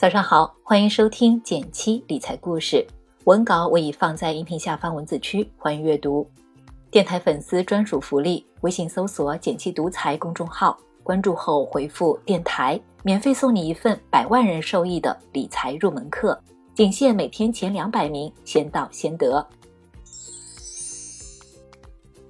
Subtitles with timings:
[0.00, 2.86] 早上好，欢迎收听减七理财故事。
[3.24, 6.26] 文稿我已放在音频下方文字区，欢迎阅读。
[6.90, 16.42] 电台粉丝专属福利：微信搜索“减七独裁”公众号，关注后回复“电台”，免费送你一份百万人受益的理财入门课，
[16.74, 19.46] 仅限每天前两百名，先到先得。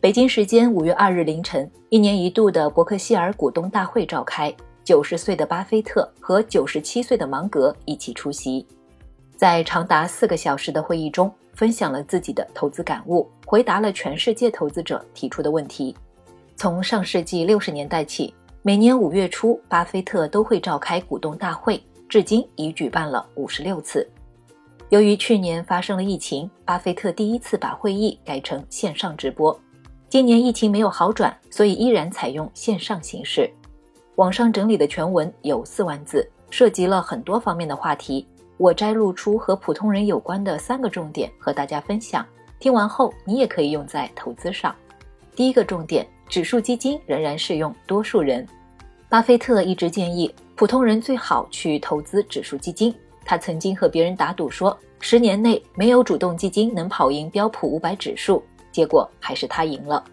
[0.00, 4.52] 北京时间五月二日凌晨，一年一度的伯克希尔股东大会召开。
[4.91, 8.67] 九十岁的巴菲特和九十七岁的芒格一起出席，
[9.36, 15.96] 在长达四个小时的会议中，分享了自己的投资感悟，回答了全世界投资者提出的问题。
[16.57, 24.04] 从上世纪六十年代起，每年五月初，巴菲特都会召开股东大会，至今已举办了五十六次。
[24.89, 29.57] 由于去年发生了疫情，巴菲特第一次把会议改成线上直播。
[30.09, 33.48] 今年疫情没有好转，所以依然采用线上形式。
[34.20, 38.29] 网上整理的全文有四万字，涉及了很多方面的话题。
[38.59, 42.23] 我摘录出和普通人有关的三个重点和大家分享。
[42.59, 44.77] 听完后，你也可以用在投资上。
[45.35, 48.47] 第一个重点，指数基金仍然适用多数人。
[49.09, 52.95] 巴菲特一直建议普通人最好去投资指数基金。
[53.25, 60.05] 他曾经和别人打赌说，十年内没有主动基金能跑赢标普五百指数，结果还是他赢了。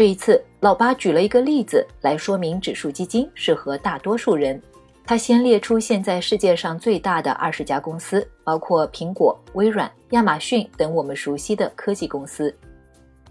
[0.00, 4.58] 这一次，老八举了一个例子来说明指数基金适合大多数人。
[5.04, 12.56] 他先列出现在世界上最大的二十家公司，包括苹果、微软、亚马逊等我们熟悉的科技公司。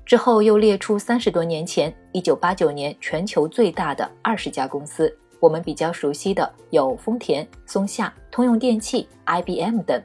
[0.06, 10.00] 之后又列出三十多年前，一九八九年全球最大的二十家公司，我们比较熟悉的有丰田、松下、通用电气、IBM 等。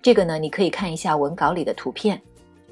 [0.00, 2.18] 这个呢，你可以看一下文稿里的图片。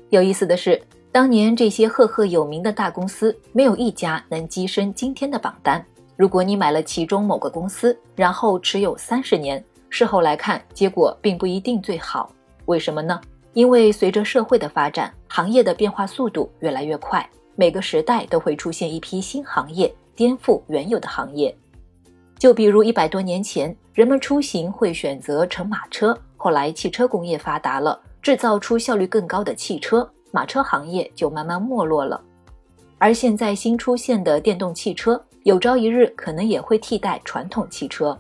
[0.09, 0.81] 有意思的是。
[1.15, 5.81] 当年这些赫赫有名的大公司，没有一家能跻身今天的榜单。
[6.17, 12.33] 如果你买了其中某个公司，然后持有三十年，事后来看，结果并不一定最好。
[12.65, 13.21] 为什么呢？
[13.53, 21.57] 因为随着社会的发展，行业的变化速度越来越快，每个时代都会出现一批新行业，颠覆原有的行业。
[22.41, 30.11] 就比如一百多年前，人们出行会选择乘马车，后来汽车工业发达了，制造出效率更高的汽车。
[30.35, 32.21] 马车行业就慢慢没落了，
[32.99, 38.19] 而现在新出现的电动汽车，有朝一日可能也会替代传统汽车。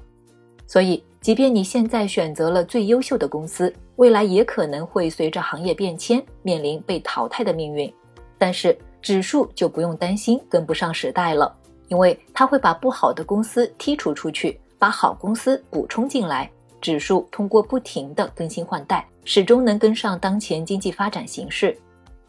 [0.64, 7.92] 所以，即便你现在选择了最优秀的公司，未来也可能会随着行业变迁面临被淘汰的命运。
[8.38, 11.52] 但是，指数就不用担心跟不上时代了，
[11.88, 16.48] 因为它会把不好的公司剔除出去，把好公司补充进来。
[16.80, 21.76] 指数通过不停的更新换代，始终能跟上当前经济发展形势。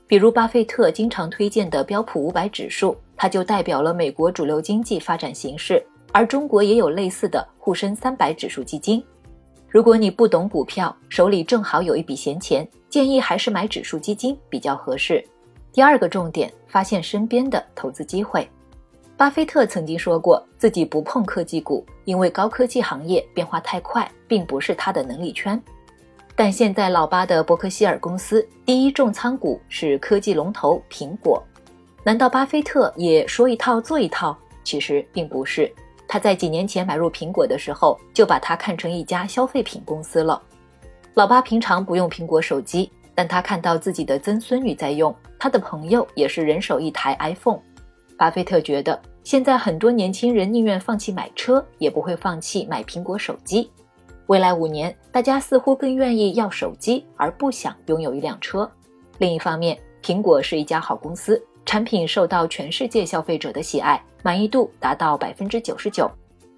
[0.08, 9.04] 比如巴菲特经常推荐的标普五百指数，它就代表了美国主流经济发展形势，而中国也有类似的沪深三百指数基金。
[9.68, 15.24] 如果你不懂股票，手里正好有一笔闲钱，建议还是买指数基金比较合适。
[15.74, 18.48] 第二个重点，发现身边的投资机会。
[19.18, 25.60] 巴菲特曾经说过，自己不碰科技股，因为高科技行业变化太快，并不是他的能力圈。
[26.35, 31.41] 但现在老八的伯克希尔公司第一重仓股是科技龙头苹果，
[32.03, 34.38] 难道巴菲特也说一套做一套？
[34.63, 35.72] 其实并不是，
[36.07, 40.41] 他在几年前买入苹果的时候就把它看成一家消费品公司了。
[41.13, 47.59] 老八平常不用苹果手机，但他看到自己的曾孙女在用，他的朋友也是人手一台 iPhone。
[48.17, 53.72] 巴菲特觉得现在很多年轻人宁愿放弃买车，也不会放弃买苹果手机。
[54.28, 58.69] 未来五年，大家似乎更愿意要手机，而不想拥有一辆车。
[59.19, 66.09] 另一方面，苹果是一家好公司，产品受到全世界消费者的喜爱，满意度达到百分之九十九。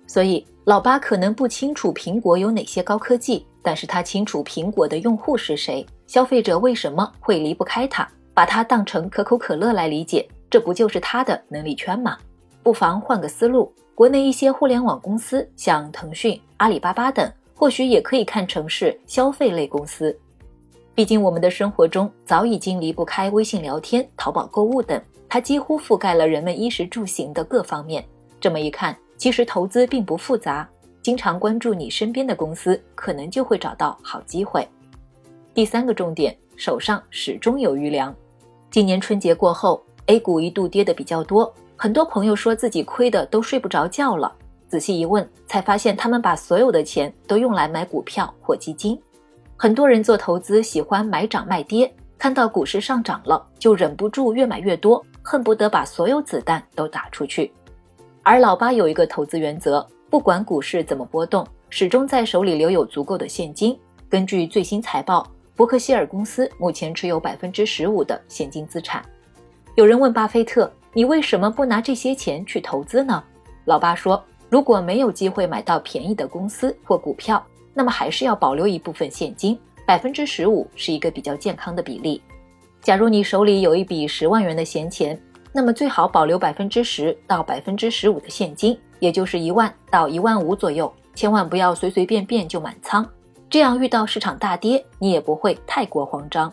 [0.05, 12.17] 所以，老八可能不清楚苹果有哪些高科技，但是他清楚苹果的用户是谁，消费者为什么会离不开它，把它当成可口可乐来理解，这不就是他的能力圈吗？
[12.63, 17.29] 不妨换个思路，国内一些互联网公司，像腾讯、阿里巴巴等。
[17.57, 20.15] 或许也可以看成是消费类公司，
[20.93, 28.05] 毕竟我们的生活中早已经离不开微信聊天、淘宝购物等，它几乎覆盖了人们衣食住行的各方面。
[28.39, 30.69] 这么一看，其实投资并不复杂，
[31.01, 34.65] 经常关注你身边的公司，可能就会找到好机会。
[35.55, 38.15] 第三个重点，手上始终有余粮。
[38.69, 44.31] 今年春节过后，A 股一度跌的比较多，很多朋友说自己亏的都睡不着觉了。
[44.67, 48.99] 仔细一问，才发现他们把所有的钱都用来买股票或基金。
[49.55, 57.51] 很多人做投资喜欢买涨卖跌，看到股市上涨了，就忍不住越买越多，恨不得把所有子弹都打出去。
[58.23, 63.77] 而老八有一个投资原则：不管股市怎么波动，始终在手里留有足够的现金。
[64.09, 65.25] 根据最新财报，
[65.55, 69.03] 伯克希尔公司目前持有百分之十五的现金资产。
[69.75, 73.23] 有人问巴菲特：“你为什么不拿这些钱去投资呢？”
[73.65, 82.21] 老巴说：“如果没有机会买到便宜的公司或股票，那么还是要保留一部分现金，百分之十五是一个比较健康的比例。
[82.81, 85.19] 假如你手里有一笔十万元的闲钱，
[85.51, 93.05] 那么最好保留百分之十到百分之十五的现金，也就是一万到一万五左右，千万不要随随便便就满仓。”
[93.49, 96.51] 这样遇到市场大跌，你也不会太过慌张。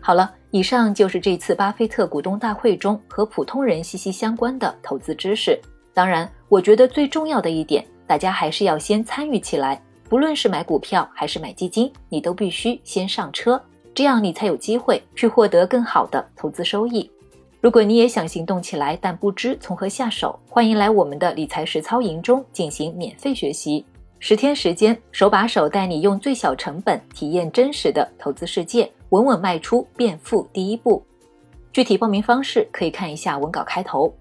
[0.00, 5.56] 好了，以上就是这次巴菲特股东大会中和普通人息息相关的投资知识。
[5.94, 9.80] 当然，我觉得最重要的一点，大家还是要先参与起来。
[10.08, 13.62] 不论是买股票还是买基金，你都必须先上车，
[13.94, 17.08] 这样你才有机会去获得更好的投资收益。
[17.60, 23.84] 如果你也想行动起来，但不知从何下手，欢迎来我们的理财实操营中进行免费学习。
[24.18, 31.02] 十天时间，手把手带你用最小成本体验真实的投资世界，稳稳迈出变富第一步。
[31.72, 34.12] 具体报名方式可以看一下文稿开头。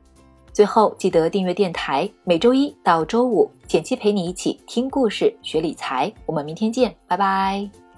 [0.51, 6.12] 最后记得订阅电台，每周一到周五，简七陪你一起听故事、学理财。
[6.25, 7.88] 我们明天见，拜拜。